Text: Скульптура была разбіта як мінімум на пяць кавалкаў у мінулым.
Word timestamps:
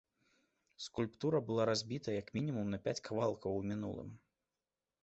Скульптура 0.85 1.41
была 1.49 1.67
разбіта 1.71 2.17
як 2.21 2.27
мінімум 2.39 2.67
на 2.73 2.81
пяць 2.89 2.99
кавалкаў 3.11 3.51
у 3.61 3.65
мінулым. 3.75 4.09